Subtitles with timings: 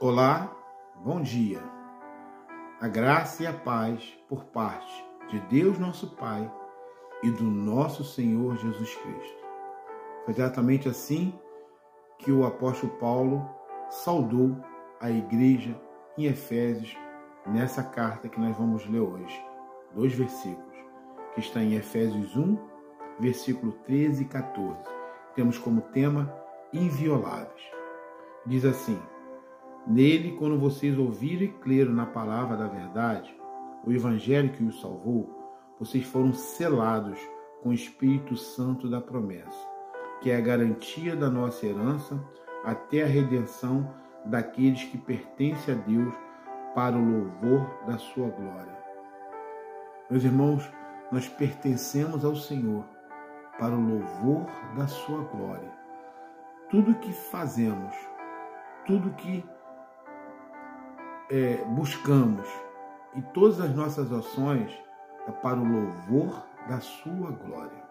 [0.00, 0.54] Olá,
[0.96, 1.62] bom dia.
[2.80, 6.52] A graça e a paz por parte de Deus nosso Pai
[7.22, 9.44] e do nosso Senhor Jesus Cristo.
[10.24, 11.32] Foi exatamente assim
[12.18, 13.48] que o apóstolo Paulo
[13.88, 14.56] saudou
[15.00, 15.80] a igreja
[16.18, 16.96] em Efésios
[17.46, 19.44] nessa carta que nós vamos ler hoje.
[19.94, 20.76] Dois versículos,
[21.34, 22.58] que está em Efésios 1,
[23.18, 24.78] versículo 13 e 14.
[25.34, 26.34] Temos como tema
[26.72, 27.75] invioláveis.
[28.46, 28.98] Diz assim:
[29.86, 33.36] Nele, quando vocês ouviram e creram na palavra da verdade,
[33.84, 35.28] o evangelho que os salvou,
[35.78, 37.18] vocês foram selados
[37.62, 39.68] com o Espírito Santo da promessa,
[40.20, 42.22] que é a garantia da nossa herança
[42.64, 43.92] até a redenção
[44.24, 46.14] daqueles que pertencem a Deus
[46.74, 48.76] para o louvor da sua glória.
[50.10, 50.70] Meus irmãos,
[51.10, 52.84] nós pertencemos ao Senhor
[53.58, 55.70] para o louvor da sua glória.
[56.70, 57.94] Tudo que fazemos,
[58.86, 59.44] tudo que
[61.30, 62.48] é, buscamos
[63.14, 64.70] e todas as nossas ações
[65.26, 67.84] é para o louvor da sua glória.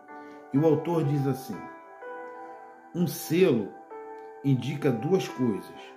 [0.54, 1.60] E o autor diz assim:
[2.94, 3.74] um selo
[4.44, 5.94] indica duas coisas: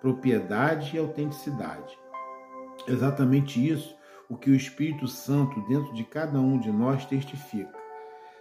[0.00, 1.98] propriedade e autenticidade.
[2.86, 3.96] Exatamente isso
[4.30, 7.76] o que o Espírito Santo dentro de cada um de nós testifica.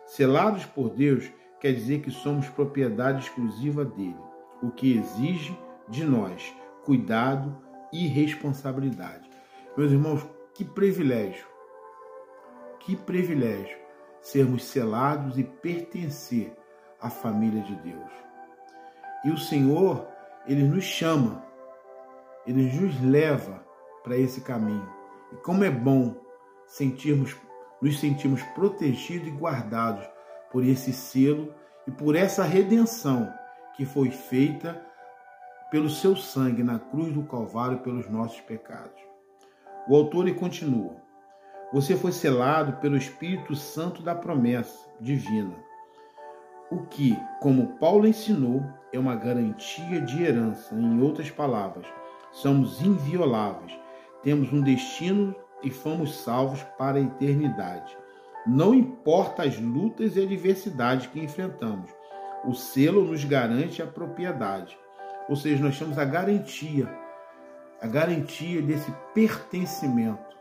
[0.05, 4.19] Selados por Deus quer dizer que somos propriedade exclusiva dele,
[4.61, 7.55] o que exige de nós cuidado
[7.91, 9.29] e responsabilidade.
[9.75, 11.45] Meus irmãos, que privilégio,
[12.79, 13.77] que privilégio
[14.21, 16.55] sermos selados e pertencer
[17.01, 18.11] à família de Deus.
[19.25, 20.07] E o Senhor,
[20.47, 21.43] ele nos chama,
[22.45, 23.63] ele nos leva
[24.03, 24.89] para esse caminho.
[25.33, 26.15] E como é bom
[26.65, 27.35] sentirmos,
[27.81, 30.07] nos sentirmos protegidos e guardados
[30.51, 31.53] por esse selo
[31.85, 33.31] e por essa redenção
[33.75, 34.81] que foi feita
[35.69, 39.01] pelo seu sangue na cruz do Calvário pelos nossos pecados.
[39.87, 40.95] O autor continua:
[41.73, 45.55] Você foi selado pelo Espírito Santo da promessa divina,
[46.71, 48.63] o que, como Paulo ensinou,
[48.93, 50.73] é uma garantia de herança.
[50.75, 51.85] Em outras palavras,
[52.31, 53.77] somos invioláveis,
[54.23, 57.97] temos um destino e fomos salvos para a eternidade.
[58.45, 61.89] Não importa as lutas e adversidades que enfrentamos,
[62.45, 64.77] o selo nos garante a propriedade
[65.29, 66.87] ou seja, nós temos a garantia,
[67.81, 70.37] a garantia desse pertencimento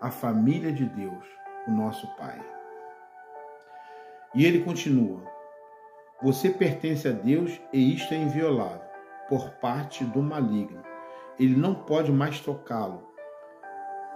[0.00, 1.24] à família de Deus,
[1.66, 2.38] o nosso Pai.
[4.34, 5.22] E ele continua:
[6.22, 8.86] Você pertence a Deus e isto é inviolável,
[9.28, 10.82] por parte do maligno.
[11.38, 13.08] Ele não pode mais tocá-lo.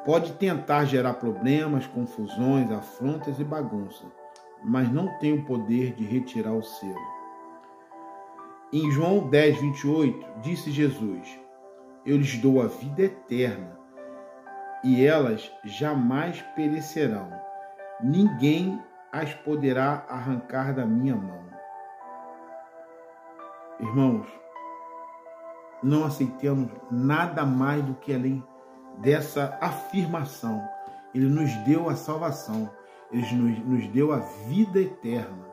[0.05, 4.05] Pode tentar gerar problemas, confusões, afrontas e bagunça,
[4.65, 7.22] mas não tem o poder de retirar o selo.
[8.75, 11.39] Em João 10, 28, disse Jesus:
[12.07, 13.79] Eu lhes dou a vida eterna,
[14.83, 17.31] e elas jamais perecerão.
[18.03, 21.45] Ninguém as poderá arrancar da minha mão.
[23.79, 24.27] Irmãos,
[25.83, 28.43] não aceitemos nada mais do que além
[28.97, 30.67] dessa afirmação.
[31.15, 32.71] Ele nos deu a salvação,
[33.11, 35.52] ele nos, nos deu a vida eterna.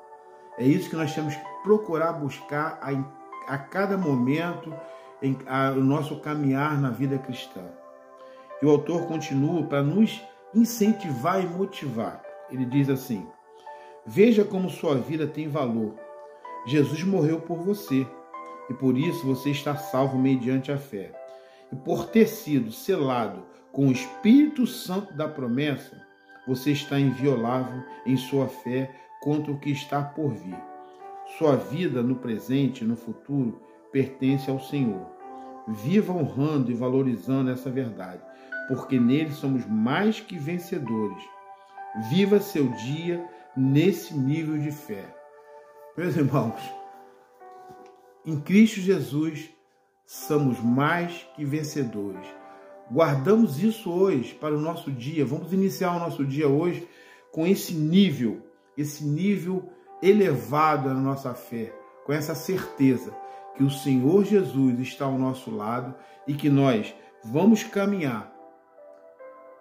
[0.59, 4.73] É isso que nós temos que procurar buscar a, a cada momento
[5.21, 7.63] em a, o nosso caminhar na vida cristã.
[8.61, 10.21] E o autor continua para nos
[10.53, 12.21] incentivar e motivar.
[12.51, 13.25] Ele diz assim:
[14.05, 15.95] Veja como sua vida tem valor.
[16.65, 18.05] Jesus morreu por você
[18.69, 21.13] e por isso você está salvo mediante a fé.
[21.71, 26.05] E por ter sido selado com o Espírito Santo da promessa,
[26.45, 30.59] você está inviolável em sua fé contra o que está por vir.
[31.38, 35.07] Sua vida no presente e no futuro pertence ao Senhor.
[35.68, 38.24] Viva honrando e valorizando essa verdade,
[38.68, 41.24] porque nele somos mais que vencedores.
[42.09, 43.24] Viva seu dia
[43.56, 45.06] nesse nível de fé.
[45.96, 46.59] Meus irmãos,
[48.25, 49.50] em Cristo Jesus
[50.06, 52.25] somos mais que vencedores.
[52.92, 55.24] Guardamos isso hoje para o nosso dia.
[55.25, 56.88] Vamos iniciar o nosso dia hoje
[57.31, 58.49] com esse nível
[58.81, 59.69] esse nível
[60.01, 61.73] elevado na nossa fé,
[62.05, 63.13] com essa certeza
[63.55, 65.93] que o Senhor Jesus está ao nosso lado
[66.25, 68.33] e que nós vamos caminhar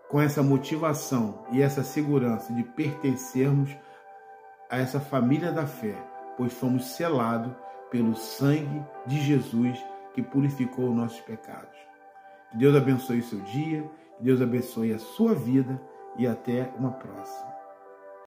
[0.09, 3.77] com essa motivação e essa segurança de pertencermos
[4.71, 5.97] a essa família da fé,
[6.37, 7.53] pois fomos selados
[7.91, 9.79] pelo sangue de Jesus
[10.15, 11.77] que purificou nossos pecados.
[12.51, 13.83] Que Deus abençoe o seu dia,
[14.17, 15.81] que Deus abençoe a sua vida
[16.17, 17.58] e até uma próxima.